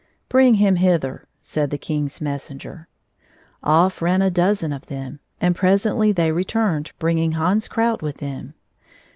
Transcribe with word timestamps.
"Bring 0.29 0.55
him 0.55 0.77
hither," 0.77 1.27
said 1.43 1.69
the 1.69 1.77
king's 1.77 2.19
messenger. 2.19 2.87
Off 3.61 4.01
ran 4.01 4.23
a 4.23 4.31
dozen 4.31 4.73
of 4.73 4.87
them, 4.87 5.19
and 5.39 5.55
presently 5.55 6.11
they 6.11 6.31
re 6.31 6.43
turned, 6.43 6.91
bringing 6.97 7.33
Hans 7.33 7.67
Krout 7.67 8.01
with 8.01 8.17
them. 8.17 8.55